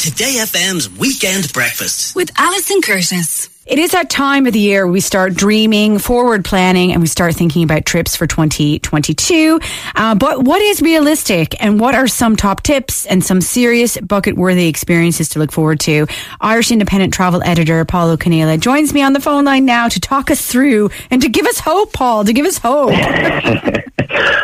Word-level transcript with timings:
Today 0.00 0.36
FM's 0.38 0.88
Weekend 0.88 1.52
Breakfast. 1.52 2.16
with 2.16 2.30
Alison 2.38 2.80
Curtis. 2.80 3.50
It 3.66 3.78
is 3.78 3.90
that 3.90 4.08
time 4.08 4.46
of 4.46 4.54
the 4.54 4.58
year 4.58 4.86
we 4.86 4.98
start 5.00 5.34
dreaming, 5.34 5.98
forward 5.98 6.42
planning, 6.42 6.92
and 6.92 7.02
we 7.02 7.06
start 7.06 7.34
thinking 7.34 7.64
about 7.64 7.84
trips 7.84 8.16
for 8.16 8.26
2022. 8.26 9.60
Uh, 9.94 10.14
but 10.14 10.42
what 10.42 10.62
is 10.62 10.80
realistic 10.80 11.54
and 11.62 11.78
what 11.78 11.94
are 11.94 12.08
some 12.08 12.34
top 12.34 12.62
tips 12.62 13.04
and 13.04 13.22
some 13.22 13.42
serious 13.42 13.98
bucket 13.98 14.36
worthy 14.36 14.68
experiences 14.68 15.28
to 15.28 15.38
look 15.38 15.52
forward 15.52 15.80
to? 15.80 16.06
Irish 16.40 16.70
Independent 16.72 17.12
travel 17.12 17.42
editor 17.42 17.84
Pól 17.84 18.08
Ó 18.08 18.16
Conghaile 18.16 18.58
joins 18.58 18.94
me 18.94 19.02
on 19.02 19.12
the 19.12 19.20
phone 19.20 19.44
line 19.44 19.66
now 19.66 19.86
to 19.88 20.00
talk 20.00 20.30
us 20.30 20.46
through 20.46 20.88
and 21.10 21.20
to 21.20 21.28
give 21.28 21.44
us 21.44 21.60
hope, 21.60 21.92
Paul, 21.92 22.24
to 22.24 22.32
give 22.32 22.46
us 22.46 22.56
hope. 22.56 22.94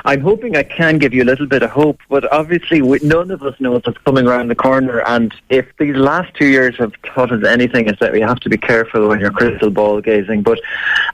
I'm 0.07 0.21
hoping 0.21 0.57
I 0.57 0.63
can 0.63 0.99
give 0.99 1.13
you 1.13 1.25
a 1.25 1.27
little 1.27 1.49
bit 1.49 1.65
of 1.65 1.71
hope, 1.71 1.99
but 2.09 2.33
obviously 2.33 2.81
we, 2.81 3.01
none 3.03 3.33
of 3.33 3.43
us 3.43 3.59
knows 3.59 3.83
what's 3.85 3.99
coming 3.99 4.29
around 4.29 4.47
the 4.47 4.55
corner. 4.55 5.01
And 5.01 5.35
if 5.49 5.67
these 5.79 5.97
last 5.97 6.33
two 6.35 6.47
years 6.47 6.77
have 6.77 6.93
taught 7.03 7.33
us 7.33 7.45
anything, 7.45 7.89
is 7.89 7.99
that 7.99 8.13
we 8.13 8.21
have 8.21 8.39
to 8.41 8.49
be 8.49 8.57
careful 8.57 9.09
when 9.09 9.19
you're 9.19 9.33
crystal 9.33 9.69
ball 9.69 10.01
gazing. 10.01 10.43
But 10.43 10.61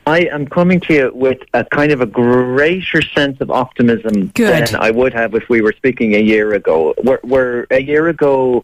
I 0.07 0.27
am 0.27 0.47
coming 0.47 0.79
to 0.81 0.95
you 0.95 1.11
with 1.15 1.39
a 1.55 1.65
kind 1.65 1.91
of 1.91 2.03
a 2.03 2.07
greater 2.07 3.01
sense 3.01 3.41
of 3.41 3.51
optimism 3.51 4.27
Good. 4.29 4.69
than 4.69 4.77
I 4.77 4.91
would 4.91 5.15
have 5.15 5.35
if 5.35 5.49
we 5.49 5.63
were 5.63 5.73
speaking 5.73 6.15
a 6.15 6.21
year 6.21 6.53
ago. 6.53 6.95
We're, 7.03 7.21
we're 7.23 7.67
a 7.71 7.81
year 7.81 8.09
ago 8.09 8.63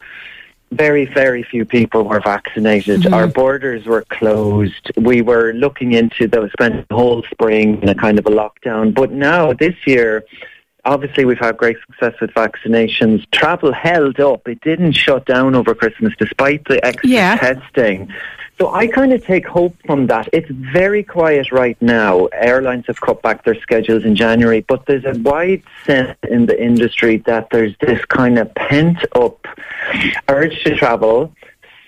very, 0.71 1.07
very 1.07 1.43
few 1.43 1.65
people 1.65 2.05
were 2.05 2.21
vaccinated. 2.21 3.01
Mm-hmm. 3.01 3.15
Our 3.15 3.27
borders 3.27 3.87
were 3.87 4.03
closed. 4.03 4.91
We 4.97 5.23
were 5.23 5.53
looking 5.53 5.93
into 5.93 6.29
those, 6.29 6.53
spent 6.53 6.87
the 6.89 6.95
whole 6.95 7.23
spring 7.31 7.83
in 7.83 7.89
a 7.89 7.95
kind 7.95 8.19
of 8.19 8.27
a 8.27 8.31
lockdown. 8.31 8.95
But 8.95 9.11
now, 9.11 9.53
this 9.53 9.75
year, 9.87 10.25
obviously 10.85 11.25
we've 11.25 11.39
had 11.39 11.57
great 11.57 11.77
success 11.87 12.15
with 12.21 12.31
vaccinations. 12.33 13.29
Travel 13.31 13.73
held 13.73 14.21
up. 14.21 14.47
It 14.47 14.61
didn't 14.61 14.93
shut 14.93 15.27
down 15.27 15.55
over 15.55 15.75
Christmas 15.75 16.15
despite 16.19 16.65
the 16.67 16.85
extra 16.85 17.09
Yeah. 17.09 17.37
testing. 17.37 18.13
So 18.59 18.75
I 18.75 18.89
kind 18.89 19.13
of 19.13 19.24
take 19.24 19.46
hope 19.46 19.77
from 19.87 20.09
that. 20.09 20.29
It's 20.32 20.51
very 20.51 21.05
quiet 21.05 21.52
right 21.52 21.80
now. 21.80 22.27
Airlines 22.27 22.87
have 22.88 23.01
cut 23.01 23.23
back 23.23 23.45
their 23.45 23.55
schedules 23.60 24.05
in 24.05 24.16
January, 24.16 24.63
but 24.63 24.85
there's 24.87 25.05
a 25.05 25.16
wide 25.21 25.63
sense 25.87 26.19
in 26.29 26.46
the 26.46 26.60
industry 26.60 27.19
that 27.19 27.51
there's 27.51 27.77
this 27.79 28.05
kind 28.07 28.37
of 28.37 28.52
pent 28.57 28.99
up 29.15 29.47
urge 30.29 30.60
to 30.65 30.74
travel, 30.74 31.32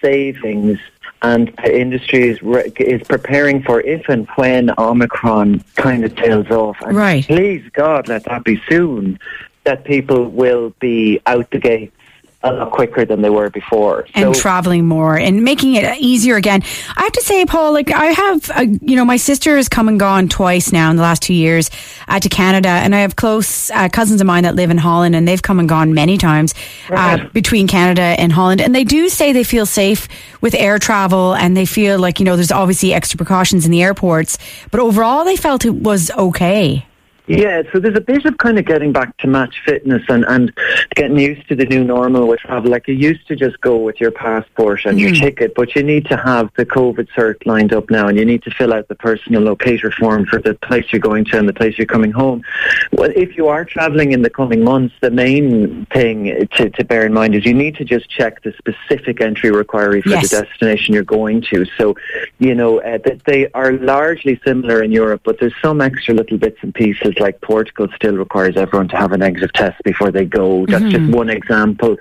savings, 0.01 0.79
and 1.23 1.49
the 1.65 1.79
industry 1.79 2.29
is, 2.29 2.41
re- 2.41 2.73
is 2.79 3.03
preparing 3.03 3.63
for 3.65 3.81
if 3.81 4.09
and 4.09 4.29
when 4.37 4.71
Omicron 4.79 5.65
kind 5.75 6.05
of 6.05 6.15
tails 6.15 6.51
off. 6.51 6.81
And 6.83 6.97
Right. 6.97 7.25
Please 7.25 7.69
God, 7.73 8.07
let 8.07 8.25
that 8.25 8.45
be 8.45 8.63
soon. 8.69 9.19
That 9.65 9.85
people 9.85 10.29
will 10.29 10.73
be 10.81 11.21
out 11.27 11.51
the 11.51 11.59
gates 11.59 11.95
a 12.43 12.53
lot 12.53 12.71
quicker 12.71 13.05
than 13.05 13.21
they 13.21 13.29
were 13.29 13.51
before. 13.51 14.07
and 14.15 14.35
So- 14.35 14.41
traveling 14.41 14.87
more 14.87 15.17
and 15.19 15.43
making 15.43 15.75
it 15.75 15.99
easier 15.99 16.37
again. 16.37 16.63
I 16.97 17.03
have 17.03 17.13
to 17.13 17.23
say, 17.23 17.45
Paul, 17.45 17.73
like 17.75 17.93
I 17.93 18.07
have, 18.07 18.51
uh, 18.57 18.61
you 18.81 18.97
know, 18.97 19.05
my 19.05 19.19
sister 19.19 19.57
has 19.57 19.69
come 19.69 19.89
and 19.89 20.01
gone 20.01 20.29
twice 20.29 20.73
now 20.73 20.89
in 20.91 20.97
the 20.97 21.03
last 21.03 21.21
two 21.23 21.35
years 21.35 21.71
uh, 22.09 22.19
to 22.19 22.29
Canada, 22.31 22.69
and 22.71 22.95
I 22.95 23.01
have 23.01 23.15
close 23.17 23.71
uh, 23.73 23.89
cousins 23.91 24.23
of 24.23 24.27
mine 24.27 24.45
that 24.45 24.57
live 24.57 24.71
in 24.71 24.79
Holland, 24.79 25.15
and 25.15 25.29
they've 25.29 25.43
come 25.43 25.59
and 25.61 25.69
gone 25.69 25.93
many 25.93 26.17
times 26.17 26.55
uh, 26.91 26.95
Right. 26.95 27.33
between 27.33 27.67
Canada 27.67 28.01
and 28.03 28.33
Holland, 28.33 28.63
and 28.63 28.75
they 28.75 28.85
do 28.85 29.09
say 29.11 29.33
they 29.33 29.45
feel 29.45 29.67
safe 29.67 30.09
with 30.41 30.55
air 30.55 30.79
travel, 30.79 31.35
and 31.35 31.55
they 31.55 31.67
feel 31.67 31.99
like 31.99 32.21
you 32.21 32.25
know 32.25 32.37
there's 32.37 32.53
obviously 32.53 32.95
extra 32.95 33.19
precautions 33.19 33.67
in 33.67 33.71
the 33.71 33.83
airports, 33.83 34.39
but 34.71 34.81
overall 34.81 35.25
they 35.27 35.37
felt 35.37 35.67
it 35.67 35.75
was 35.75 36.11
okay. 36.13 36.87
Yeah, 37.39 37.63
so 37.73 37.79
there's 37.79 37.97
a 37.97 38.01
bit 38.01 38.25
of 38.25 38.37
kind 38.39 38.59
of 38.59 38.65
getting 38.65 38.93
back 38.93 39.17
to 39.19 39.29
match 39.29 39.63
fitness 39.65 40.03
and, 40.09 40.25
and 40.27 40.53
getting 40.97 41.19
used 41.19 41.47
to 41.49 41.55
the 41.55 41.65
new 41.65 41.85
normal 41.85 42.27
with 42.27 42.41
travel. 42.41 42.71
Like 42.71 42.89
you 42.89 42.95
used 42.95 43.27
to 43.29 43.37
just 43.37 43.61
go 43.61 43.77
with 43.77 44.01
your 44.01 44.11
passport 44.11 44.85
and 44.85 44.99
your 44.99 45.13
ticket, 45.13 45.55
but 45.55 45.77
you 45.77 45.83
need 45.83 46.07
to 46.07 46.17
have 46.17 46.51
the 46.57 46.67
COVID 46.67 47.09
cert 47.17 47.47
lined 47.47 47.73
up 47.73 47.89
now 47.89 48.09
and 48.09 48.19
you 48.19 48.25
need 48.25 48.43
to 48.43 48.51
fill 48.51 48.75
out 48.75 48.89
the 48.89 48.97
personal 48.97 49.43
locator 49.43 49.93
form 49.93 50.27
for 50.27 50.41
the 50.41 50.55
place 50.55 50.87
you're 50.91 51.01
going 51.01 51.25
to 51.27 51.39
and 51.39 51.49
the 51.49 51.53
place 51.53 51.79
you're 51.79 51.87
coming 51.87 52.11
home. 52.11 52.43
Well, 52.93 53.13
if 53.15 53.37
you 53.37 53.47
are 53.47 53.65
traveling 53.65 54.13
in 54.13 54.23
the 54.23 54.31
coming 54.31 54.65
months, 54.65 54.95
the 55.01 55.11
main 55.11 55.87
thing 55.87 56.49
to, 56.57 56.71
to 56.71 56.85
bear 56.85 57.07
in 57.07 57.13
mind 57.13 57.37
is 57.37 57.47
you 57.47 57.55
need 57.55 57.77
to 57.77 57.85
just 57.85 58.11
check 58.11 58.43
the 58.43 58.53
specific 58.59 59.21
entry 59.21 59.51
requirement 59.51 60.03
for 60.05 60.11
Yes. 60.11 60.31
the 60.31 60.43
destination 60.43 60.95
you're 60.95 61.05
going 61.05 61.43
to. 61.53 61.65
So, 61.79 61.95
you 62.41 62.55
know, 62.55 62.81
uh, 62.81 62.99
they 63.25 63.49
are 63.53 63.73
largely 63.73 64.41
similar 64.45 64.83
in 64.83 64.91
Europe, 64.91 65.23
but 65.25 65.39
there's 65.39 65.55
some 65.63 65.81
extra 65.81 66.15
little 66.15 66.37
bits 66.37 66.59
and 66.63 66.75
pieces. 66.75 67.15
Like 67.21 67.41
Portugal 67.43 67.89
still 67.95 68.17
requires 68.17 68.57
everyone 68.57 68.89
to 68.89 68.97
have 68.97 69.13
a 69.13 69.19
negative 69.19 69.53
test 69.53 69.81
before 69.85 70.11
they 70.11 70.25
go. 70.25 70.65
That's 70.67 70.85
just 70.91 71.13
one 71.13 71.29
example. 71.31 71.97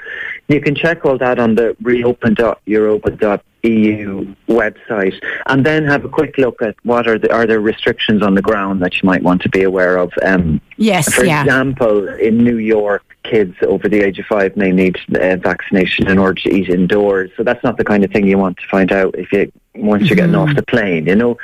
You 0.48 0.62
can 0.62 0.74
check 0.76 1.06
all 1.06 1.18
that 1.18 1.38
on 1.40 1.56
the 1.56 1.76
reopen.europa.eu 1.82 4.36
website, 4.48 5.22
and 5.48 5.66
then 5.66 5.84
have 5.86 6.06
a 6.06 6.10
quick 6.10 6.38
look 6.38 6.62
at 6.62 6.76
what 6.84 7.08
are 7.08 7.18
the 7.20 7.32
are 7.32 7.46
there 7.46 7.60
restrictions 7.60 8.22
on 8.24 8.36
the 8.36 8.42
ground 8.42 8.82
that 8.82 9.02
you 9.02 9.08
might 9.08 9.22
want 9.22 9.42
to 9.44 9.50
be 9.50 9.64
aware 9.64 9.98
of. 9.98 10.12
Um, 10.24 10.62
Yes, 10.78 11.14
for 11.14 11.26
yeah. 11.26 11.42
example, 11.42 12.08
in 12.08 12.38
New 12.38 12.56
York, 12.58 13.04
kids 13.24 13.56
over 13.64 13.88
the 13.90 14.00
age 14.00 14.20
of 14.20 14.26
five 14.26 14.56
may 14.56 14.72
need 14.72 14.98
uh, 15.16 15.36
vaccination 15.38 16.08
in 16.08 16.18
order 16.18 16.42
to 16.42 16.50
eat 16.50 16.70
indoors. 16.70 17.30
So 17.38 17.44
that's 17.44 17.64
not 17.64 17.78
the 17.78 17.84
kind 17.84 18.04
of 18.04 18.12
thing 18.12 18.28
you 18.28 18.38
want 18.38 18.58
to 18.58 18.68
find 18.68 18.92
out 18.92 19.16
if 19.18 19.32
you 19.32 19.52
once 19.76 20.10
you're 20.10 20.16
getting 20.16 20.36
off 20.36 20.56
the 20.56 20.64
plane, 20.64 21.06
you 21.06 21.16
know. 21.16 21.38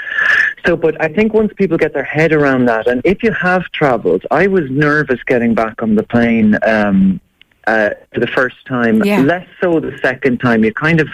So, 0.66 0.76
but 0.76 1.02
I 1.02 1.08
think 1.08 1.34
once 1.34 1.54
people 1.56 1.78
get 1.78 1.94
their 1.94 2.04
head 2.04 2.34
around 2.34 2.66
that, 2.66 2.88
and 2.88 3.02
if 3.06 3.24
you 3.24 3.32
have 3.32 3.64
travelled, 3.72 4.26
I 4.32 4.48
was 4.48 4.70
nervous 4.70 5.22
getting 5.24 5.54
back 5.54 5.82
on 5.82 5.96
the 5.96 6.04
plane 6.04 6.58
um, 6.64 7.20
uh, 7.68 7.92
for 8.14 8.20
the 8.20 8.28
first 8.28 8.58
time. 8.66 9.04
Yeah. 9.04 9.22
Less 9.22 9.48
so 9.62 9.80
the 9.80 9.98
second 10.02 10.40
time. 10.40 10.64
You 10.64 10.74
kind 10.74 11.00
of 11.00 11.08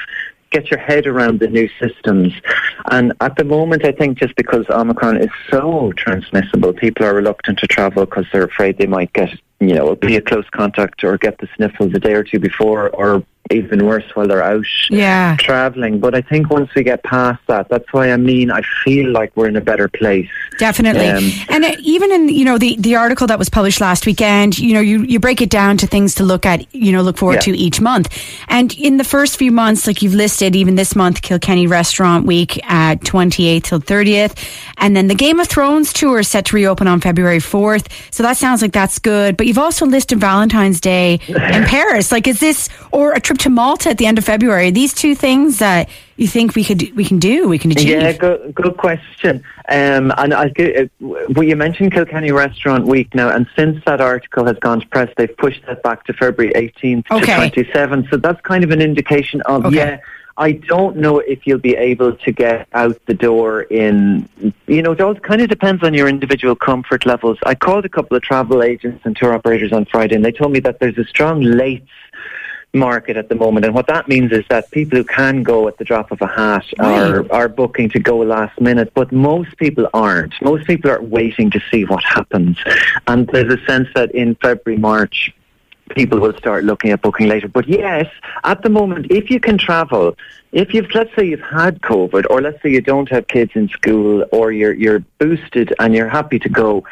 get 0.52 0.70
your 0.70 0.80
head 0.80 1.08
around 1.08 1.40
the 1.40 1.48
new 1.48 1.70
systems. 1.80 2.34
And 2.92 3.14
at 3.22 3.36
the 3.38 3.44
moment, 3.44 3.86
I 3.86 3.92
think 3.92 4.18
just 4.18 4.36
because 4.36 4.66
Omicron 4.70 5.18
is 5.18 5.30
so 5.50 5.92
transmissible, 5.94 6.74
people 6.74 7.06
are 7.06 7.16
reluctant 7.16 7.60
to 7.60 7.68
travel 7.68 8.06
because 8.06 8.26
they're 8.32 8.44
afraid 8.44 8.78
they 8.78 8.86
might 8.86 9.12
get, 9.14 9.30
you 9.60 9.74
know, 9.74 9.96
be 9.96 10.18
a 10.18 10.22
close 10.22 10.50
contact 10.52 11.04
or 11.04 11.18
get 11.18 11.38
the 11.40 11.48
sniffles 11.56 11.94
a 11.94 12.00
day 12.00 12.14
or 12.14 12.24
two 12.24 12.40
before, 12.40 12.90
or 12.90 13.24
even 13.50 13.86
worse 13.86 14.04
while 14.14 14.28
they're 14.28 14.44
out 14.44 14.66
Yeah. 14.90 15.36
traveling. 15.40 16.00
But 16.00 16.16
I 16.16 16.22
think 16.22 16.50
once 16.50 16.70
we 16.76 16.84
get 16.84 17.04
past 17.04 17.40
that, 17.48 17.68
that's 17.70 17.92
why 17.92 18.12
I 18.12 18.18
mean 18.18 18.52
I 18.52 18.62
feel 18.84 19.12
like 19.12 19.32
we're 19.36 19.48
in 19.48 19.56
a 19.56 19.62
better 19.62 19.88
place. 19.90 20.30
Definitely. 20.58 21.08
Um, 21.10 21.30
and 21.50 21.66
uh, 21.66 21.76
even 21.80 22.12
in, 22.12 22.30
you 22.30 22.46
know, 22.46 22.58
the, 22.58 22.76
the 22.78 22.96
article 22.96 23.26
that 23.28 23.40
was 23.40 23.50
published 23.50 23.82
last 23.82 24.06
weekend, 24.06 24.60
you 24.60 24.74
know, 24.74 24.80
you, 24.80 25.02
you 25.04 25.20
break 25.20 25.42
it 25.42 25.50
down 25.50 25.76
to 25.78 25.88
things 25.88 26.16
to 26.16 26.24
look 26.24 26.46
at, 26.46 26.74
you 26.74 26.92
know, 26.92 27.02
look 27.02 27.18
forward 27.18 27.36
Yeah. 27.46 27.54
to 27.54 27.58
each 27.58 27.82
month. 27.82 28.16
And 28.48 28.74
in 28.78 28.98
the 28.98 29.04
first 29.04 29.38
few 29.38 29.52
months, 29.52 29.88
like 29.88 30.02
you've 30.02 30.14
listed, 30.14 30.56
even 30.56 30.76
this 30.76 30.96
month, 30.96 31.22
Kilkenny 31.22 31.66
Restaurant 31.68 32.26
Week 32.28 32.60
at 32.72 33.02
28th 33.02 33.64
till 33.64 33.80
30th. 33.82 34.38
And 34.78 34.96
then 34.96 35.08
the 35.08 35.16
Game 35.16 35.40
of 35.40 35.48
Thrones 35.48 35.94
tour 35.94 36.20
is 36.20 36.28
set 36.28 36.46
to 36.46 36.56
reopen 36.56 36.88
on 36.88 37.02
February 37.02 37.40
4th. 37.40 37.88
So 38.14 38.22
that 38.24 38.38
sounds 38.38 38.62
like 38.62 38.72
that's 38.72 39.00
good. 39.00 39.38
But 39.38 39.48
you've 39.48 39.58
also 39.58 39.86
listed 39.86 40.20
Valentine's 40.20 40.80
Day 40.80 41.20
in 41.28 41.36
Paris. 41.66 42.12
Like, 42.12 42.28
is 42.28 42.40
this, 42.40 42.70
or 42.92 43.14
a 43.14 43.20
trip 43.32 43.38
to 43.40 43.50
Malta 43.50 43.90
at 43.90 43.98
the 43.98 44.06
end 44.06 44.18
of 44.18 44.26
February? 44.26 44.72
These 44.72 44.94
two 44.94 45.16
things 45.16 45.60
that 45.60 45.90
you 46.18 46.28
think 46.28 46.54
we 46.54 46.66
could, 46.66 46.94
we 46.98 47.06
can 47.06 47.18
do, 47.18 47.48
we 47.48 47.58
can 47.58 47.72
achieve? 47.72 47.88
Yeah, 47.88 48.12
good, 48.12 48.54
good 48.54 48.76
question. 48.76 49.44
Um, 49.70 50.12
and 50.18 50.34
I, 50.34 50.52
uh, 50.60 50.86
well, 51.00 51.44
you 51.44 51.56
mentioned 51.56 51.94
Kilkenny 51.94 52.32
Restaurant 52.34 52.86
Week 52.86 53.16
now, 53.16 53.30
and 53.30 53.48
since 53.56 53.82
that 53.86 54.02
article 54.02 54.46
has 54.46 54.58
gone 54.60 54.82
to 54.82 54.88
press, 54.88 55.10
they've 55.16 55.36
pushed 55.38 55.66
that 55.68 55.82
back 55.82 56.04
to 56.06 56.14
February 56.14 56.54
18th 56.54 57.06
Okay. 57.10 57.50
to 57.50 57.64
27th. 57.64 58.10
So 58.10 58.18
that's 58.18 58.42
kind 58.42 58.66
of 58.66 58.72
an 58.72 58.82
indication 58.82 59.40
of, 59.44 59.66
Okay. 59.66 59.78
yeah, 59.78 59.98
I 60.38 60.52
don't 60.54 60.98
know 60.98 61.20
if 61.20 61.48
you'll 61.48 61.60
be 61.60 61.76
able 61.78 62.14
to 62.14 62.32
get 62.34 62.68
out 62.74 63.00
the 63.06 63.14
door 63.14 63.62
in, 63.64 64.28
you 64.68 64.82
know, 64.82 64.92
it 64.92 65.00
all 65.00 65.16
kind 65.16 65.42
of 65.42 65.48
depends 65.48 65.84
on 65.84 65.94
your 65.94 66.10
individual 66.10 66.56
comfort 66.56 67.06
levels. 67.06 67.38
I 67.46 67.56
called 67.56 67.86
a 67.86 67.90
couple 67.90 68.18
of 68.18 68.24
travel 68.24 68.62
agents 68.62 69.06
and 69.06 69.16
tour 69.16 69.34
operators 69.34 69.72
on 69.72 69.86
Friday, 69.86 70.16
and 70.16 70.26
they 70.26 70.32
told 70.34 70.52
me 70.52 70.60
that 70.62 70.80
there's 70.80 70.98
a 70.98 71.06
strong 71.06 71.42
late 71.42 71.86
market 72.74 73.18
at 73.18 73.30
the 73.30 73.36
moment. 73.36 73.66
And 73.66 73.76
what 73.76 73.88
that 73.88 74.08
means 74.08 74.32
is 74.32 74.46
that 74.50 74.72
people 74.72 74.98
who 74.98 75.04
can 75.04 75.44
go 75.44 75.68
at 75.68 75.78
the 75.78 75.84
drop 75.84 76.12
of 76.12 76.22
a 76.22 76.28
hat 76.28 76.66
are, 76.80 77.30
are 77.32 77.50
booking 77.50 77.90
to 77.90 78.00
go 78.00 78.18
last 78.18 78.60
minute, 78.62 78.92
but 78.94 79.12
most 79.12 79.58
people 79.58 79.90
aren't. 79.94 80.34
Most 80.42 80.66
people 80.68 80.90
are 80.90 81.02
waiting 81.02 81.52
to 81.52 81.62
see 81.70 81.84
what 81.86 82.04
happens. 82.04 82.58
And 83.08 83.28
there's 83.28 83.54
a 83.54 83.66
sense 83.66 83.90
that 83.96 84.12
in 84.12 84.36
February, 84.36 84.80
March, 84.80 85.34
people 85.96 86.20
will 86.20 86.38
start 86.38 86.64
looking 86.64 86.92
at 86.92 87.02
booking 87.02 87.28
later. 87.28 87.48
But 87.48 87.68
yes, 87.68 88.08
at 88.44 88.62
the 88.64 88.70
moment, 88.70 89.08
if 89.10 89.30
you 89.30 89.40
can 89.40 89.58
travel, 89.58 90.16
if 90.52 90.74
you've, 90.74 90.94
let's 90.94 91.14
say 91.16 91.26
you've 91.26 91.40
had 91.40 91.82
COVID, 91.82 92.26
or 92.30 92.42
let's 92.42 92.62
say 92.62 92.70
you 92.70 92.82
don't 92.82 93.08
have 93.10 93.28
kids 93.28 93.52
in 93.56 93.70
school, 93.70 94.26
or 94.32 94.52
you're, 94.52 94.74
you're 94.74 95.00
boosted 95.18 95.74
and 95.80 95.94
you're 95.96 96.10
happy 96.10 96.40
to 96.40 96.50
go, 96.50 96.84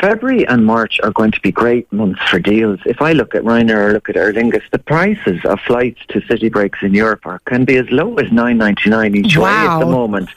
February 0.00 0.46
and 0.46 0.64
March 0.64 1.00
are 1.02 1.10
going 1.10 1.32
to 1.32 1.40
be 1.40 1.50
great 1.50 1.92
months 1.92 2.22
for 2.28 2.38
deals. 2.38 2.78
If 2.86 3.02
I 3.02 3.12
look 3.12 3.34
at 3.34 3.42
Ryanair 3.42 3.88
or 3.88 3.92
look 3.92 4.08
at 4.08 4.16
Aer 4.16 4.32
Lingus, 4.32 4.62
the 4.70 4.78
prices 4.78 5.44
of 5.44 5.58
flights 5.60 6.00
to 6.10 6.20
city 6.22 6.48
breaks 6.48 6.78
in 6.82 6.94
Europe 6.94 7.26
are, 7.26 7.40
can 7.40 7.64
be 7.64 7.76
as 7.76 7.90
low 7.90 8.14
as 8.16 8.30
nine 8.30 8.58
ninety 8.58 8.88
nine 8.90 9.16
each 9.16 9.36
way 9.36 9.50
at 9.50 9.80
the 9.80 9.86
moment. 9.86 10.28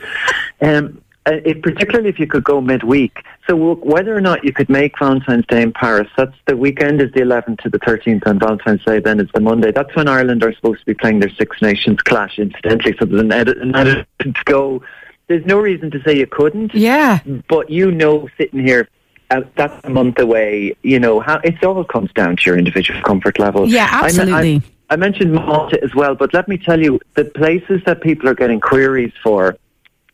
Um, 0.62 1.02
uh, 1.28 1.34
if, 1.46 1.62
particularly 1.62 2.10
if 2.10 2.18
you 2.20 2.26
could 2.26 2.44
go 2.44 2.62
midweek, 2.62 3.24
So 3.48 3.76
whether 3.76 4.16
or 4.16 4.22
not 4.22 4.44
you 4.44 4.54
could 4.54 4.70
make 4.70 4.98
Valentine's 5.00 5.46
Day 5.48 5.62
in 5.62 5.74
Paris, 5.74 6.08
that's 6.16 6.36
the 6.46 6.56
weekend 6.56 7.02
is 7.02 7.12
the 7.12 7.22
11th 7.22 7.62
to 7.64 7.70
the 7.70 7.80
13th, 7.80 8.26
and 8.26 8.40
Valentine's 8.40 8.84
Day 8.86 9.00
then 9.00 9.20
is 9.20 9.30
the 9.34 9.42
Monday. 9.42 9.72
That's 9.72 9.94
when 9.96 10.08
Ireland 10.08 10.44
are 10.44 10.54
supposed 10.54 10.82
to 10.82 10.86
be 10.86 10.94
playing 10.94 11.20
their 11.20 11.32
Six 11.32 11.62
Nations 11.62 12.02
clash, 12.02 12.38
incidentally. 12.38 12.96
So 13.00 13.06
there's 13.06 13.22
an 13.22 13.32
edit, 13.32 13.58
an 13.58 13.76
edit 13.76 14.08
to 14.20 14.34
go. 14.46 14.84
There's 15.28 15.46
no 15.46 15.60
reason 15.60 15.90
to 15.92 16.02
say 16.04 16.18
you 16.18 16.28
couldn't. 16.28 16.76
Yeah. 16.76 17.20
But 17.48 17.70
you 17.70 17.92
know, 17.92 18.30
sitting 18.38 18.66
here 18.66 18.88
uh, 19.32 19.42
that's 19.56 19.84
a 19.86 19.90
month 19.90 20.20
away. 20.20 20.76
You 20.84 21.00
know, 21.00 21.20
how, 21.20 21.40
it 21.44 21.64
all 21.64 21.84
comes 21.84 22.12
down 22.14 22.36
to 22.38 22.44
your 22.46 22.58
individual 22.58 23.02
comfort 23.02 23.40
level. 23.40 23.68
Yeah, 23.68 23.88
absolutely. 23.90 24.56
I, 24.56 24.58
I, 24.58 24.62
I 24.92 24.96
mentioned 24.98 25.34
Malta 25.34 25.82
as 25.82 25.96
well, 25.96 26.16
but 26.16 26.34
let 26.34 26.48
me 26.48 26.58
tell 26.58 26.82
you, 26.82 27.00
the 27.16 27.26
places 27.26 27.82
that 27.86 28.02
people 28.02 28.28
are 28.28 28.36
getting 28.36 28.60
queries 28.60 29.14
for 29.24 29.58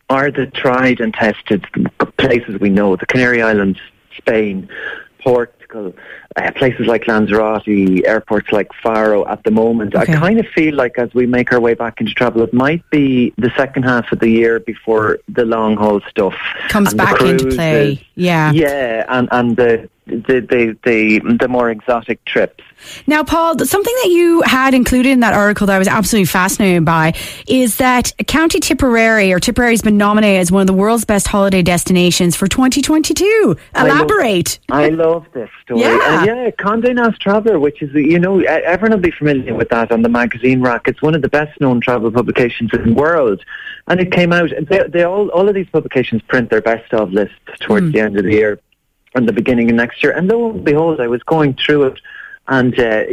are 0.09 0.31
the 0.31 0.47
tried 0.47 0.99
and 0.99 1.13
tested 1.13 1.65
places 2.17 2.59
we 2.59 2.69
know, 2.69 2.95
the 2.95 3.05
Canary 3.05 3.41
Islands, 3.41 3.79
Spain, 4.17 4.69
Portugal, 5.19 5.93
uh, 6.35 6.51
places 6.53 6.87
like 6.87 7.07
Lanzarote, 7.07 7.67
airports 8.05 8.51
like 8.51 8.71
Faro 8.81 9.27
at 9.27 9.43
the 9.43 9.51
moment. 9.51 9.95
Okay. 9.95 10.13
I 10.13 10.15
kind 10.15 10.39
of 10.39 10.47
feel 10.47 10.73
like 10.75 10.97
as 10.97 11.13
we 11.13 11.25
make 11.25 11.51
our 11.51 11.59
way 11.59 11.73
back 11.73 11.99
into 11.99 12.13
travel, 12.13 12.41
it 12.43 12.53
might 12.53 12.87
be 12.89 13.33
the 13.37 13.51
second 13.57 13.83
half 13.83 14.11
of 14.11 14.19
the 14.19 14.29
year 14.29 14.59
before 14.59 15.19
the 15.27 15.43
long 15.43 15.75
haul 15.75 15.99
stuff 16.09 16.35
comes 16.69 16.93
back 16.93 17.21
into 17.21 17.47
play. 17.49 18.01
Yeah, 18.15 18.51
yeah, 18.51 19.05
and 19.09 19.27
and 19.31 19.57
the 19.57 19.89
the, 20.07 20.41
the, 20.41 20.77
the, 20.83 21.37
the 21.39 21.47
more 21.47 21.69
exotic 21.69 22.23
trips. 22.25 22.63
Now, 23.05 23.23
Paul, 23.23 23.57
something 23.59 23.93
that 24.03 24.09
you 24.09 24.41
had 24.43 24.73
included 24.73 25.09
in 25.09 25.21
that 25.21 25.33
article 25.33 25.67
that 25.67 25.75
I 25.75 25.79
was 25.79 25.87
absolutely 25.87 26.27
fascinated 26.27 26.85
by 26.85 27.13
is 27.47 27.77
that 27.77 28.13
County 28.27 28.59
Tipperary 28.59 29.33
or 29.33 29.39
Tipperary 29.39 29.73
has 29.73 29.81
been 29.81 29.97
nominated 29.97 30.41
as 30.41 30.51
one 30.51 30.61
of 30.61 30.67
the 30.67 30.73
world's 30.73 31.05
best 31.05 31.27
holiday 31.27 31.61
destinations 31.61 32.35
for 32.35 32.47
2022. 32.47 33.57
Elaborate. 33.75 34.59
I 34.69 34.89
love, 34.89 34.99
I 34.99 35.03
love 35.03 35.25
this 35.33 35.49
story. 35.63 35.81
Yeah, 35.81 36.23
yeah 36.23 36.49
Condé 36.51 36.93
Nast 36.93 37.19
Traveller, 37.19 37.59
which 37.59 37.81
is, 37.81 37.93
you 37.93 38.19
know, 38.19 38.39
everyone 38.41 38.97
will 38.97 39.03
be 39.03 39.11
familiar 39.11 39.53
with 39.55 39.69
that 39.69 39.91
on 39.91 40.01
the 40.01 40.09
magazine 40.09 40.61
rack. 40.61 40.87
It's 40.87 41.01
one 41.01 41.15
of 41.15 41.21
the 41.21 41.29
best 41.29 41.59
known 41.59 41.81
travel 41.81 42.11
publications 42.11 42.71
in 42.73 42.83
the 42.83 42.93
world. 42.93 43.43
And 43.87 43.99
it 43.99 44.11
came 44.11 44.33
out, 44.33 44.49
they, 44.69 44.83
they 44.87 45.03
all, 45.03 45.29
all 45.29 45.47
of 45.47 45.55
these 45.55 45.69
publications 45.69 46.21
print 46.23 46.49
their 46.49 46.61
best 46.61 46.93
of 46.93 47.11
lists 47.11 47.35
towards 47.59 47.87
mm. 47.87 47.93
the 47.93 47.99
end 48.01 48.17
of 48.17 48.25
the 48.25 48.33
year 48.33 48.59
and 49.15 49.27
the 49.27 49.33
beginning 49.33 49.69
of 49.69 49.75
next 49.75 50.03
year. 50.03 50.13
And 50.13 50.27
lo 50.27 50.51
and 50.51 50.63
behold, 50.63 50.99
I 50.99 51.07
was 51.07 51.23
going 51.23 51.53
through 51.55 51.83
it, 51.85 51.99
and 52.47 52.77
uh, 52.79 53.03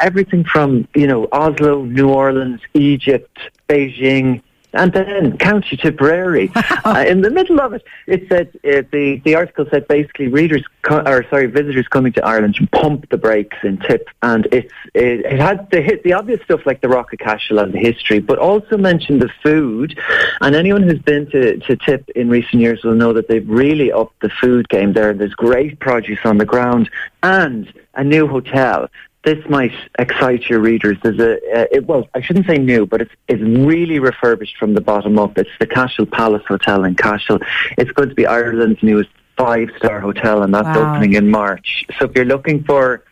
everything 0.00 0.44
from 0.44 0.88
you 0.94 1.06
know 1.06 1.28
Oslo, 1.32 1.84
New 1.84 2.08
Orleans, 2.08 2.60
Egypt, 2.74 3.38
Beijing, 3.68 4.42
and 4.72 4.92
then 4.92 5.38
County 5.38 5.76
Tipperary. 5.76 6.50
uh, 6.84 7.04
in 7.06 7.22
the 7.22 7.30
middle 7.30 7.60
of 7.60 7.72
it, 7.72 7.82
it 8.06 8.28
said 8.28 8.48
uh, 8.64 8.82
the 8.92 9.20
the 9.24 9.34
article 9.34 9.66
said 9.70 9.86
basically 9.88 10.28
readers 10.28 10.64
co- 10.82 11.02
or 11.06 11.24
sorry 11.28 11.46
visitors 11.46 11.88
coming 11.88 12.12
to 12.14 12.24
Ireland 12.24 12.56
pump 12.72 13.08
the 13.10 13.16
brakes 13.16 13.56
in 13.62 13.78
Tip, 13.78 14.08
and 14.22 14.46
it's 14.52 14.72
it, 14.94 15.24
it 15.24 15.40
had 15.40 15.70
the 15.70 15.80
hit 15.80 16.02
the 16.02 16.12
obvious 16.12 16.42
stuff 16.42 16.66
like 16.66 16.80
the 16.80 16.88
Rock 16.88 17.12
of 17.12 17.18
Cashel 17.18 17.58
and 17.58 17.72
the 17.72 17.78
history, 17.78 18.18
but 18.20 18.38
also 18.38 18.76
mentioned 18.76 19.22
the 19.22 19.30
food. 19.42 19.98
And 20.40 20.54
anyone 20.54 20.82
who's 20.82 21.02
been 21.02 21.30
to 21.30 21.58
to 21.58 21.76
Tip 21.76 22.08
in 22.10 22.28
recent 22.28 22.62
years 22.62 22.82
will 22.84 22.94
know 22.94 23.12
that 23.12 23.28
they've 23.28 23.48
really 23.48 23.92
upped 23.92 24.20
the 24.20 24.30
food 24.30 24.68
game 24.68 24.92
there. 24.92 25.12
There's 25.12 25.34
great 25.34 25.80
produce 25.80 26.20
on 26.24 26.38
the 26.38 26.46
ground 26.46 26.90
and 27.22 27.72
a 27.94 28.04
new 28.04 28.26
hotel 28.26 28.88
this 29.24 29.38
might 29.48 29.72
excite 29.98 30.48
your 30.48 30.60
readers. 30.60 30.96
There's 31.02 31.18
a, 31.18 31.34
uh, 31.34 31.66
it, 31.72 31.86
well, 31.86 32.08
I 32.14 32.22
shouldn't 32.22 32.46
say 32.46 32.58
new, 32.58 32.86
but 32.86 33.02
it's, 33.02 33.12
it's 33.28 33.42
really 33.42 33.98
refurbished 33.98 34.56
from 34.56 34.74
the 34.74 34.80
bottom 34.80 35.18
up. 35.18 35.36
It's 35.36 35.50
the 35.58 35.66
Cashel 35.66 36.06
Palace 36.06 36.42
Hotel 36.46 36.84
in 36.84 36.94
Cashel. 36.94 37.38
It's 37.76 37.90
going 37.92 38.08
to 38.08 38.14
be 38.14 38.26
Ireland's 38.26 38.82
newest 38.82 39.10
five-star 39.36 40.00
hotel, 40.00 40.42
and 40.42 40.54
that's 40.54 40.66
wow. 40.66 40.94
opening 40.94 41.14
in 41.14 41.30
March. 41.30 41.84
So 41.98 42.06
if 42.06 42.14
you're 42.14 42.24
looking 42.24 42.64
for 42.64 43.04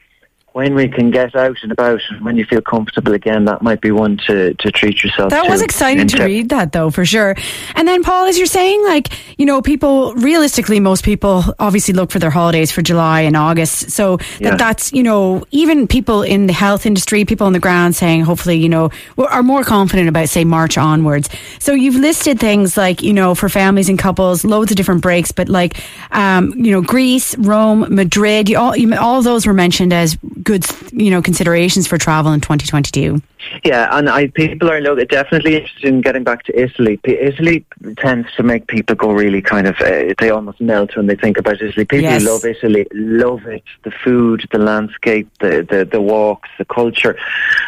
when 0.53 0.75
we 0.75 0.89
can 0.89 1.11
get 1.11 1.37
out 1.37 1.57
and 1.63 1.71
about 1.71 2.01
and 2.11 2.25
when 2.25 2.37
you 2.37 2.45
feel 2.45 2.61
comfortable 2.61 3.13
again, 3.13 3.45
that 3.45 3.63
might 3.63 3.81
be 3.81 3.91
one 3.91 4.17
to, 4.27 4.55
to 4.55 4.73
treat 4.73 5.05
yourself 5.05 5.31
That 5.31 5.45
to. 5.45 5.51
was 5.51 5.63
exciting 5.63 6.09
to 6.09 6.25
read 6.25 6.49
that 6.49 6.73
though, 6.73 6.91
for 6.91 7.05
sure. 7.05 7.37
And 7.75 7.87
then 7.87 8.03
Paul, 8.03 8.27
as 8.27 8.39
you're 8.39 8.47
saying, 8.47 8.83
like, 8.85 9.09
you 9.39 9.47
know, 9.47 9.63
people, 9.63 10.15
realistically, 10.15 10.81
most 10.81 11.05
people 11.05 11.45
obviously 11.59 11.95
look 11.95 12.11
for 12.11 12.19
their 12.19 12.31
holidays 12.31 12.73
for 12.73 12.83
July 12.83 13.21
and 13.21 13.37
August. 13.37 13.91
So 13.91 14.17
that 14.17 14.41
yeah. 14.41 14.57
that's, 14.57 14.93
you 14.93 15.03
know, 15.03 15.45
even 15.51 15.87
people 15.87 16.23
in 16.23 16.47
the 16.47 16.53
health 16.53 16.87
industry, 16.87 17.25
people 17.25 17.47
on 17.47 17.53
the 17.53 17.61
ground 17.61 17.95
saying, 17.95 18.23
hopefully, 18.23 18.57
you 18.57 18.69
know, 18.69 18.91
are 19.17 19.43
more 19.43 19.63
confident 19.65 20.09
about, 20.09 20.29
say, 20.29 20.45
March 20.45 20.79
onwards. 20.79 21.29
So 21.61 21.73
you've 21.73 21.97
listed 21.97 22.41
things 22.41 22.77
like, 22.77 23.03
you 23.03 23.13
know, 23.13 23.35
for 23.35 23.49
families 23.49 23.89
and 23.89 23.99
couples, 23.99 24.45
loads 24.45 24.73
of 24.73 24.77
different 24.77 25.03
breaks, 25.03 25.31
but 25.31 25.49
like, 25.49 25.79
um, 26.11 26.53
you 26.57 26.73
know, 26.73 26.81
Greece, 26.81 27.37
Rome, 27.39 27.95
Madrid, 27.95 28.49
you 28.49 28.59
all, 28.59 28.77
you, 28.77 28.93
all 28.97 29.23
those 29.23 29.47
were 29.47 29.55
mentioned 29.55 29.93
as 29.93 30.17
good, 30.43 30.65
you 30.93 31.11
know, 31.11 31.23
considerations 31.23 31.87
for 31.87 31.99
travel 31.99 32.33
in 32.33 32.41
2022. 32.41 33.21
Yeah, 33.65 33.89
and 33.93 34.09
I, 34.09 34.29
people 34.29 34.71
are 34.71 34.81
definitely 35.05 35.57
interested 35.57 35.85
in 35.85 36.01
getting 36.01 36.25
back 36.25 36.45
to 36.45 36.61
Italy. 36.61 36.99
Italy 37.05 37.65
tends 37.97 38.33
to 38.35 38.43
make 38.43 38.67
people 38.67 38.97
go 38.97 39.13
really 39.13 39.41
kind 39.41 39.67
of, 39.67 39.81
uh, 39.81 40.15
they 40.19 40.31
almost 40.31 40.61
melt 40.61 40.97
when 40.97 41.07
they 41.07 41.15
think 41.15 41.39
about 41.39 41.63
Italy. 41.63 41.85
People 41.85 42.03
yes. 42.03 42.25
love 42.25 42.45
Italy 42.45 42.87
love 42.93 43.47
it. 43.47 43.63
The 43.85 43.91
food, 43.91 44.47
the 44.51 44.59
landscape, 44.59 45.31
the, 45.41 45.67
the, 45.69 45.85
the 45.85 46.01
walks, 46.01 46.49
the 46.59 46.65
culture. 46.65 47.17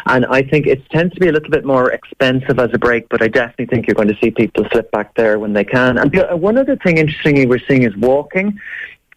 And 0.05 0.25
I 0.25 0.43
think 0.43 0.67
it 0.67 0.87
tends 0.89 1.13
to 1.13 1.19
be 1.19 1.27
a 1.27 1.31
little 1.31 1.49
bit 1.49 1.65
more 1.65 1.91
expensive 1.91 2.59
as 2.59 2.71
a 2.73 2.79
break, 2.79 3.09
but 3.09 3.21
I 3.21 3.27
definitely 3.27 3.67
think 3.67 3.87
you're 3.87 3.95
going 3.95 4.09
to 4.09 4.17
see 4.21 4.31
people 4.31 4.65
slip 4.71 4.91
back 4.91 5.15
there 5.15 5.39
when 5.39 5.53
they 5.53 5.63
can. 5.63 5.97
And 5.97 6.13
one 6.41 6.57
other 6.57 6.75
thing 6.75 6.97
interestingly 6.97 7.45
we're 7.45 7.59
seeing 7.59 7.83
is 7.83 7.95
walking. 7.95 8.59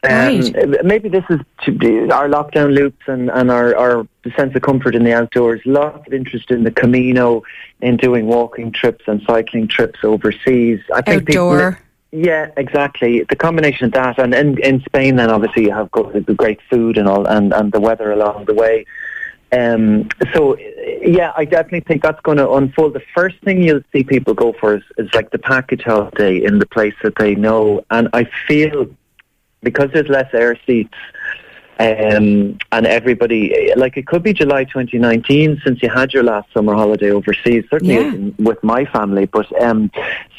Right. 0.05 0.65
Um, 0.65 0.77
maybe 0.85 1.09
this 1.09 1.25
is 1.31 1.41
our 2.11 2.29
lockdown 2.29 2.75
loops 2.75 3.03
and, 3.07 3.31
and 3.31 3.51
our, 3.51 3.75
our 3.77 4.07
sense 4.37 4.55
of 4.55 4.63
comfort 4.63 4.95
in 4.95 5.05
the 5.05 5.15
outdoors. 5.15 5.61
Lots 5.65 6.07
of 6.07 6.13
interest 6.13 6.51
in 6.51 6.65
the 6.65 6.71
Camino, 6.71 7.43
in 7.81 7.97
doing 7.97 8.27
walking 8.27 8.71
trips 8.73 9.05
and 9.07 9.23
cycling 9.27 9.67
trips 9.69 10.01
overseas. 10.03 10.81
I 10.93 11.03
think 11.03 11.29
Outdoor. 11.31 11.73
People, 11.73 11.85
yeah, 12.13 12.51
exactly. 12.57 13.25
The 13.29 13.37
combination 13.37 13.87
of 13.87 13.93
that 13.93 14.19
and 14.19 14.35
in, 14.35 14.59
in 14.63 14.81
Spain, 14.83 15.17
then 15.17 15.31
obviously 15.31 15.65
you 15.65 15.73
have 15.73 15.91
got 15.91 16.13
the 16.13 16.35
great 16.35 16.61
food 16.71 16.97
and 16.99 17.09
all, 17.09 17.27
and, 17.27 17.53
and 17.53 17.73
the 17.73 17.81
weather 17.81 18.13
along 18.13 18.45
the 18.45 18.55
way. 18.55 18.87
Um, 19.53 20.09
so, 20.33 20.57
yeah, 21.01 21.33
I 21.37 21.45
definitely 21.45 21.81
think 21.81 22.03
that's 22.03 22.21
going 22.23 22.39
to 22.39 22.51
unfold. 22.51 22.95
The 22.95 23.03
first 23.15 23.37
thing 23.45 23.63
you'll 23.63 23.83
see 23.93 24.03
people 24.03 24.35
go 24.35 24.53
for 24.53 24.77
is, 24.77 24.83
is 24.99 25.13
like 25.15 25.31
the 25.31 25.39
package 25.39 25.83
holiday 25.83 26.43
in 26.43 26.59
the 26.59 26.67
place 26.67 26.95
that 27.03 27.15
they 27.17 27.37
know, 27.37 27.85
and 27.91 28.09
I 28.13 28.29
feel 28.49 28.89
because 29.65 29.91
there's 29.93 30.09
less 30.09 30.33
air 30.33 30.57
seats 30.67 30.95
um, 31.79 32.59
and 32.73 32.87
everybody, 32.87 33.73
like 33.77 33.97
it 33.97 34.07
could 34.07 34.23
be 34.23 34.33
July 34.33 34.65
2019 34.65 35.61
since 35.65 35.83
you 35.83 35.89
had 35.89 36.13
your 36.13 36.23
last 36.23 36.53
summer 36.53 36.75
holiday 36.75 37.11
overseas, 37.11 37.65
certainly 37.71 37.95
yeah. 37.95 38.31
with 38.39 38.63
my 38.63 38.85
family. 38.85 39.27
But 39.27 39.47
um, 39.61 39.91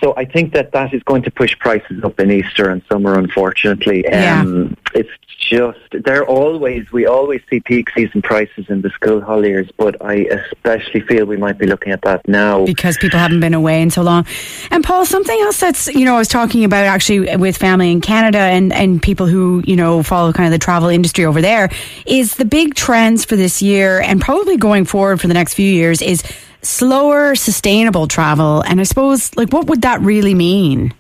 so 0.01 0.13
I 0.15 0.25
think 0.25 0.53
that 0.53 0.71
that 0.71 0.93
is 0.93 1.03
going 1.03 1.23
to 1.23 1.31
push 1.31 1.57
prices 1.59 2.03
up 2.03 2.19
in 2.19 2.31
Easter 2.31 2.69
and 2.69 2.81
summer, 2.89 3.17
unfortunately. 3.17 4.07
Um, 4.07 4.77
yeah. 4.93 5.01
It's 5.01 5.09
just, 5.37 5.79
they're 5.91 6.25
always, 6.25 6.91
we 6.91 7.05
always 7.05 7.41
see 7.49 7.59
peak 7.59 7.89
season 7.91 8.21
prices 8.21 8.65
in 8.69 8.81
the 8.81 8.89
school 8.89 9.21
holidays, 9.21 9.69
but 9.77 10.01
I 10.03 10.13
especially 10.13 11.01
feel 11.01 11.25
we 11.25 11.37
might 11.37 11.57
be 11.57 11.67
looking 11.67 11.91
at 11.91 12.01
that 12.03 12.27
now. 12.27 12.65
Because 12.65 12.97
people 12.97 13.19
haven't 13.19 13.41
been 13.41 13.53
away 13.53 13.81
in 13.81 13.89
so 13.89 14.01
long. 14.01 14.25
And 14.71 14.83
Paul, 14.83 15.05
something 15.05 15.39
else 15.41 15.59
that's, 15.59 15.87
you 15.87 16.05
know, 16.05 16.15
I 16.15 16.19
was 16.19 16.27
talking 16.27 16.63
about 16.63 16.85
actually 16.85 17.35
with 17.35 17.57
family 17.57 17.91
in 17.91 18.01
Canada 18.01 18.39
and, 18.39 18.73
and 18.73 19.01
people 19.01 19.27
who, 19.27 19.63
you 19.67 19.75
know, 19.75 20.01
follow 20.01 20.33
kind 20.33 20.47
of 20.47 20.51
the 20.51 20.63
travel 20.63 20.89
industry 20.89 21.24
over 21.25 21.41
there 21.41 21.69
is 22.05 22.35
the 22.35 22.45
big 22.45 22.75
trends 22.75 23.25
for 23.25 23.35
this 23.35 23.61
year 23.61 23.99
and 24.01 24.21
probably 24.21 24.57
going 24.57 24.85
forward 24.85 25.19
for 25.19 25.27
the 25.27 25.33
next 25.33 25.53
few 25.53 25.69
years 25.69 26.01
is 26.01 26.23
slower, 26.61 27.35
sustainable 27.35 28.07
travel. 28.07 28.61
And 28.61 28.79
I 28.79 28.83
suppose, 28.83 29.35
like, 29.35 29.51
what 29.51 29.67
would 29.67 29.81
that 29.83 30.01
really 30.01 30.33
mean? 30.33 30.93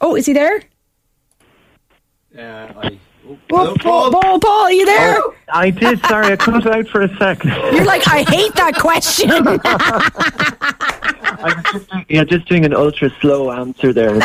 Oh, 0.00 0.16
is 0.16 0.26
he 0.26 0.32
there? 0.32 0.62
Uh, 2.36 2.40
I, 2.40 2.98
oh, 3.28 3.38
Paul, 3.48 3.76
Paul, 3.76 4.10
Paul, 4.10 4.40
Paul, 4.40 4.64
are 4.64 4.72
you 4.72 4.86
there? 4.86 5.16
Oh, 5.18 5.34
I 5.52 5.70
did. 5.70 6.00
Sorry, 6.06 6.32
I 6.32 6.36
cut 6.36 6.66
out 6.66 6.88
for 6.88 7.02
a 7.02 7.16
second. 7.18 7.50
You're 7.72 7.84
like, 7.84 8.08
I 8.08 8.22
hate 8.22 8.54
that 8.54 8.74
question. 8.76 9.30
I 11.44 11.54
was 11.54 11.64
just 11.72 11.90
yeah, 12.08 12.24
just 12.24 12.46
doing 12.46 12.64
an 12.64 12.74
ultra 12.74 13.10
slow 13.20 13.50
answer 13.50 13.92
there. 13.92 14.18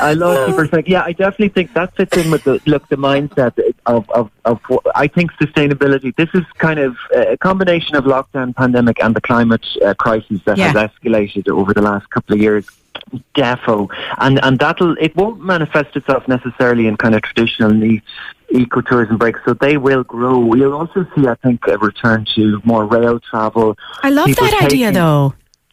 I 0.00 0.14
love 0.14 0.50
super 0.50 0.66
think. 0.66 0.88
Yeah, 0.88 1.02
I 1.02 1.12
definitely 1.12 1.50
think 1.50 1.72
that 1.74 1.94
fits 1.96 2.16
in 2.16 2.30
with 2.30 2.44
the 2.44 2.60
look 2.66 2.88
the 2.88 2.96
mindset 2.96 3.58
of 3.86 4.08
of, 4.10 4.30
of 4.44 4.60
I 4.94 5.06
think 5.06 5.32
sustainability. 5.32 6.14
This 6.16 6.28
is 6.34 6.44
kind 6.58 6.78
of 6.78 6.96
a 7.14 7.36
combination 7.36 7.96
of 7.96 8.04
lockdown, 8.04 8.54
pandemic, 8.54 9.02
and 9.02 9.14
the 9.14 9.20
climate 9.20 9.66
uh, 9.84 9.94
crisis 9.94 10.40
that 10.44 10.58
yeah. 10.58 10.72
has 10.72 10.90
escalated 10.90 11.48
over 11.48 11.74
the 11.74 11.82
last 11.82 12.08
couple 12.10 12.34
of 12.34 12.40
years 12.40 12.66
defo 13.34 13.88
and 14.18 14.42
and 14.44 14.58
that'll 14.58 14.96
it 14.98 15.14
won't 15.16 15.40
manifest 15.40 15.96
itself 15.96 16.26
necessarily 16.28 16.86
in 16.86 16.96
kind 16.96 17.14
of 17.14 17.22
traditional 17.22 17.70
neat 17.70 18.02
ecotourism 18.52 19.18
breaks 19.18 19.40
so 19.44 19.54
they 19.54 19.76
will 19.76 20.04
grow 20.04 20.38
we'll 20.38 20.74
also 20.74 21.06
see 21.14 21.26
i 21.26 21.34
think 21.36 21.66
a 21.68 21.78
return 21.78 22.24
to 22.34 22.60
more 22.64 22.84
rail 22.84 23.18
travel 23.20 23.76
i 24.02 24.10
love 24.10 24.34
that 24.36 24.62
idea 24.62 24.92
though 24.92 25.32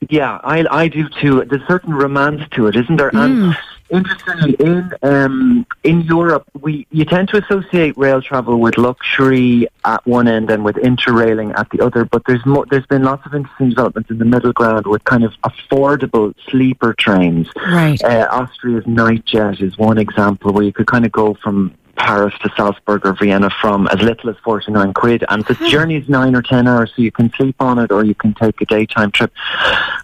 yeah, 0.09 0.39
I 0.43 0.65
I 0.69 0.87
do 0.87 1.09
too. 1.09 1.43
There's 1.45 1.65
certain 1.67 1.93
romance 1.93 2.41
to 2.51 2.67
it, 2.67 2.75
isn't 2.75 2.95
there? 2.97 3.11
Mm. 3.11 3.55
And 3.89 4.05
interestingly, 4.05 4.55
in 4.59 4.91
um, 5.01 5.65
in 5.83 6.01
Europe, 6.01 6.45
we 6.59 6.85
you 6.91 7.05
tend 7.05 7.29
to 7.29 7.37
associate 7.37 7.97
rail 7.97 8.21
travel 8.21 8.59
with 8.59 8.77
luxury 8.77 9.67
at 9.85 10.05
one 10.05 10.27
end 10.27 10.51
and 10.51 10.63
with 10.63 10.75
interrailing 10.77 11.57
at 11.57 11.69
the 11.71 11.83
other. 11.83 12.05
But 12.05 12.23
there's 12.27 12.45
more, 12.45 12.65
there's 12.69 12.85
been 12.85 13.03
lots 13.03 13.25
of 13.25 13.33
interesting 13.33 13.69
developments 13.69 14.09
in 14.11 14.19
the 14.19 14.25
middle 14.25 14.53
ground 14.53 14.85
with 14.85 15.03
kind 15.05 15.23
of 15.23 15.33
affordable 15.43 16.33
sleeper 16.49 16.93
trains. 16.93 17.47
Right. 17.55 18.01
Uh, 18.03 18.27
Austria's 18.31 18.85
Nightjet 18.85 19.61
is 19.61 19.77
one 19.77 19.97
example 19.97 20.53
where 20.53 20.63
you 20.63 20.73
could 20.73 20.87
kind 20.87 21.05
of 21.05 21.11
go 21.11 21.33
from 21.35 21.73
Paris 21.97 22.33
to 22.41 22.49
Salzburg 22.55 23.05
or 23.05 23.13
Vienna 23.13 23.49
from 23.61 23.87
as 23.87 24.01
little 24.01 24.29
as 24.29 24.35
49 24.43 24.93
quid. 24.93 25.25
And 25.29 25.43
the 25.45 25.55
hmm. 25.55 25.67
journey 25.67 25.95
is 25.95 26.07
nine 26.07 26.35
or 26.35 26.41
10 26.41 26.67
hours, 26.67 26.91
so 26.95 27.01
you 27.01 27.11
can 27.11 27.31
sleep 27.33 27.55
on 27.59 27.79
it 27.79 27.91
or 27.91 28.05
you 28.05 28.15
can 28.15 28.33
take 28.33 28.61
a 28.61 28.65
daytime 28.65 29.11
trip. 29.11 29.31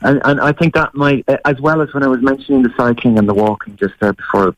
And, 0.02 0.22
and 0.26 0.42
I 0.42 0.52
think 0.52 0.74
that 0.74 0.94
might, 0.94 1.24
as 1.46 1.60
well 1.62 1.82
as 1.82 1.94
when 1.94 2.04
I 2.04 2.08
was 2.08 2.22
mentioning 2.22 2.64
the 2.64 2.74
cycling 2.76 3.18
and 3.18 3.28
the 3.28 3.34
walking 3.34 3.76
just 3.78 3.94
there 4.00 4.14
before 4.14 4.56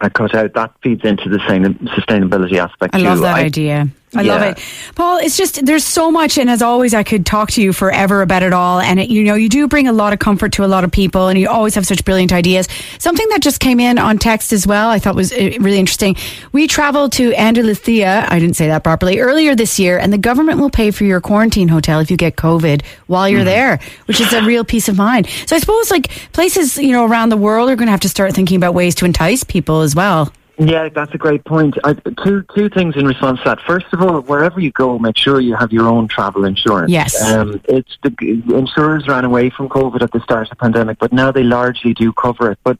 I 0.00 0.08
cut 0.08 0.34
out, 0.34 0.54
that 0.54 0.72
feeds 0.82 1.04
into 1.04 1.28
the 1.28 1.40
same 1.48 1.62
sustainability 1.64 2.58
aspect 2.58 2.94
I 2.94 2.98
too. 2.98 3.04
love 3.04 3.20
that 3.20 3.36
idea. 3.36 3.88
I 4.16 4.22
love 4.22 4.42
it. 4.42 4.62
Paul, 4.94 5.18
it's 5.18 5.36
just, 5.36 5.64
there's 5.64 5.84
so 5.84 6.10
much. 6.10 6.38
And 6.38 6.48
as 6.48 6.62
always, 6.62 6.94
I 6.94 7.02
could 7.02 7.26
talk 7.26 7.50
to 7.52 7.62
you 7.62 7.72
forever 7.72 8.22
about 8.22 8.42
it 8.42 8.52
all. 8.52 8.80
And, 8.80 9.00
it, 9.00 9.08
you 9.08 9.24
know, 9.24 9.34
you 9.34 9.48
do 9.48 9.68
bring 9.68 9.88
a 9.88 9.92
lot 9.92 10.12
of 10.12 10.18
comfort 10.18 10.52
to 10.54 10.64
a 10.64 10.68
lot 10.68 10.84
of 10.84 10.90
people 10.90 11.28
and 11.28 11.38
you 11.38 11.48
always 11.48 11.74
have 11.74 11.86
such 11.86 12.04
brilliant 12.04 12.32
ideas. 12.32 12.68
Something 12.98 13.28
that 13.30 13.42
just 13.42 13.60
came 13.60 13.80
in 13.80 13.98
on 13.98 14.18
text 14.18 14.52
as 14.52 14.66
well, 14.66 14.88
I 14.88 14.98
thought 14.98 15.14
was 15.14 15.32
uh, 15.32 15.50
really 15.60 15.78
interesting. 15.78 16.16
We 16.52 16.66
traveled 16.66 17.12
to 17.12 17.34
Andalusia, 17.34 18.26
I 18.28 18.38
didn't 18.38 18.56
say 18.56 18.68
that 18.68 18.84
properly, 18.84 19.18
earlier 19.18 19.54
this 19.54 19.78
year, 19.78 19.98
and 19.98 20.12
the 20.12 20.18
government 20.18 20.60
will 20.60 20.70
pay 20.70 20.90
for 20.90 21.04
your 21.04 21.20
quarantine 21.20 21.68
hotel 21.68 22.00
if 22.00 22.10
you 22.10 22.16
get 22.16 22.36
COVID 22.36 22.84
while 23.06 23.28
you're 23.28 23.44
there, 23.44 23.80
which 24.06 24.20
is 24.20 24.32
a 24.32 24.42
real 24.44 24.64
peace 24.64 24.88
of 24.88 24.96
mind. 24.96 25.28
So 25.46 25.56
I 25.56 25.58
suppose 25.58 25.90
like 25.90 26.08
places, 26.32 26.76
you 26.78 26.92
know, 26.92 27.06
around 27.06 27.28
the 27.28 27.36
world 27.36 27.70
are 27.70 27.76
going 27.76 27.86
to 27.86 27.92
have 27.92 28.00
to 28.00 28.08
start 28.08 28.34
thinking 28.34 28.56
about 28.56 28.74
ways 28.74 28.94
to 28.96 29.04
entice 29.04 29.44
people 29.44 29.80
as 29.80 29.94
well. 29.94 30.32
Yeah, 30.58 30.88
that's 30.88 31.12
a 31.14 31.18
great 31.18 31.44
point. 31.44 31.76
I, 31.82 31.94
two 31.94 32.44
two 32.54 32.68
things 32.68 32.94
in 32.96 33.06
response 33.06 33.40
to 33.40 33.44
that. 33.46 33.60
First 33.62 33.86
of 33.92 34.00
all, 34.02 34.20
wherever 34.20 34.60
you 34.60 34.70
go, 34.70 34.98
make 34.98 35.16
sure 35.16 35.40
you 35.40 35.56
have 35.56 35.72
your 35.72 35.88
own 35.88 36.06
travel 36.06 36.44
insurance. 36.44 36.92
Yes. 36.92 37.20
um, 37.22 37.60
it's 37.64 37.98
the 38.02 38.14
insurers 38.54 39.08
ran 39.08 39.24
away 39.24 39.50
from 39.50 39.68
COVID 39.68 40.02
at 40.02 40.12
the 40.12 40.20
start 40.20 40.42
of 40.44 40.50
the 40.50 40.56
pandemic, 40.56 40.98
but 40.98 41.12
now 41.12 41.32
they 41.32 41.42
largely 41.42 41.92
do 41.92 42.12
cover 42.12 42.52
it. 42.52 42.58
But 42.62 42.78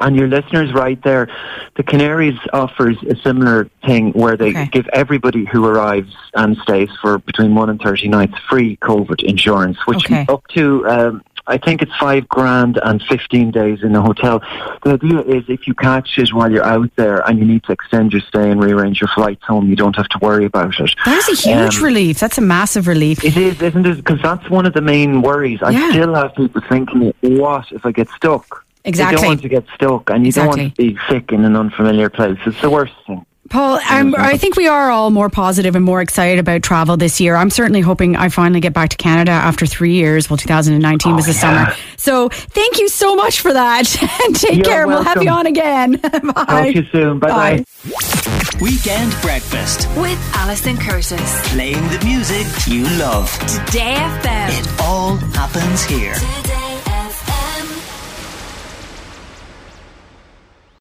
and 0.00 0.14
your 0.16 0.28
listeners 0.28 0.72
right 0.74 1.02
there, 1.02 1.28
the 1.76 1.82
Canaries 1.82 2.38
offers 2.52 2.96
a 3.08 3.16
similar 3.22 3.68
thing 3.84 4.12
where 4.12 4.36
they 4.36 4.50
Okay. 4.50 4.66
give 4.66 4.86
everybody 4.92 5.44
who 5.46 5.64
arrives 5.66 6.14
and 6.34 6.56
stays 6.58 6.90
for 7.00 7.18
between 7.18 7.54
one 7.54 7.70
and 7.70 7.80
thirty 7.80 8.08
nights 8.08 8.34
free 8.50 8.76
COVID 8.76 9.22
insurance, 9.24 9.78
which 9.86 10.04
Okay. 10.04 10.26
up 10.28 10.46
to 10.48 10.86
um, 10.88 11.22
I 11.48 11.56
think 11.56 11.80
it's 11.80 11.96
five 11.96 12.28
grand 12.28 12.78
and 12.84 13.02
fifteen 13.02 13.50
days 13.50 13.82
in 13.82 13.96
a 13.96 14.02
hotel. 14.02 14.40
The 14.84 14.92
idea 14.92 15.20
is 15.22 15.44
if 15.48 15.66
you 15.66 15.74
catch 15.74 16.18
it 16.18 16.32
while 16.32 16.52
you're 16.52 16.64
out 16.64 16.90
there 16.96 17.26
and 17.26 17.38
you 17.38 17.46
need 17.46 17.64
to 17.64 17.72
extend 17.72 18.12
your 18.12 18.20
stay 18.20 18.50
and 18.50 18.62
rearrange 18.62 19.00
your 19.00 19.08
flights 19.08 19.44
home, 19.44 19.68
you 19.68 19.74
don't 19.74 19.96
have 19.96 20.08
to 20.10 20.18
worry 20.18 20.44
about 20.44 20.78
it. 20.78 20.94
That 21.06 21.26
is 21.28 21.46
a 21.46 21.48
huge 21.48 21.78
Um, 21.78 21.84
relief. 21.84 22.20
That's 22.20 22.36
a 22.38 22.42
massive 22.42 22.86
relief. 22.86 23.24
It 23.24 23.36
is, 23.36 23.60
isn't 23.62 23.86
it? 23.86 23.96
Because 23.96 24.20
that's 24.22 24.48
one 24.50 24.66
of 24.66 24.74
the 24.74 24.82
main 24.82 25.22
worries. 25.22 25.60
I 25.62 25.72
still 25.90 26.14
have 26.14 26.34
people 26.34 26.60
thinking, 26.68 27.14
what 27.22 27.72
if 27.72 27.86
I 27.86 27.92
get 27.92 28.08
stuck? 28.10 28.64
Exactly. 28.84 29.16
You 29.16 29.20
don't 29.20 29.28
want 29.28 29.42
to 29.42 29.48
get 29.48 29.64
stuck 29.74 30.10
and 30.10 30.26
you 30.26 30.32
don't 30.32 30.48
want 30.48 30.60
to 30.60 30.70
be 30.76 30.98
sick 31.08 31.32
in 31.32 31.44
an 31.44 31.56
unfamiliar 31.56 32.10
place. 32.10 32.38
It's 32.46 32.60
the 32.60 32.70
worst 32.70 32.94
thing. 33.06 33.24
Paul, 33.48 33.78
I'm, 33.82 34.14
I 34.14 34.36
think 34.36 34.56
we 34.56 34.66
are 34.68 34.90
all 34.90 35.10
more 35.10 35.28
positive 35.30 35.74
and 35.74 35.84
more 35.84 36.00
excited 36.00 36.38
about 36.38 36.62
travel 36.62 36.96
this 36.96 37.20
year. 37.20 37.34
I'm 37.34 37.50
certainly 37.50 37.80
hoping 37.80 38.16
I 38.16 38.28
finally 38.28 38.60
get 38.60 38.72
back 38.72 38.90
to 38.90 38.96
Canada 38.96 39.32
after 39.32 39.66
three 39.66 39.94
years. 39.94 40.28
Well, 40.28 40.36
2019 40.36 41.16
was 41.16 41.26
the 41.26 41.30
oh, 41.30 41.34
summer. 41.34 41.74
So 41.96 42.28
thank 42.28 42.78
you 42.78 42.88
so 42.88 43.16
much 43.16 43.40
for 43.40 43.52
that. 43.52 44.02
and 44.26 44.36
take 44.36 44.56
You're 44.56 44.64
care. 44.64 44.86
We'll 44.86 45.02
have 45.02 45.22
you 45.22 45.30
on 45.30 45.46
again. 45.46 45.92
Bye. 46.02 46.10
Talk 46.10 46.62
to 46.64 46.72
you 46.72 46.84
soon. 46.92 47.18
Bye-bye. 47.18 47.64
Weekend 48.60 49.14
breakfast. 49.22 49.88
With 49.96 50.18
Alison 50.34 50.76
Curtis. 50.76 51.52
Playing 51.52 51.82
the 51.88 52.02
music 52.04 52.46
you 52.66 52.84
love. 52.98 53.30
Today 53.40 53.94
FM. 53.94 54.60
It 54.60 54.80
all 54.82 55.16
happens 55.16 55.84
here. 55.84 56.14
Today 56.14 56.67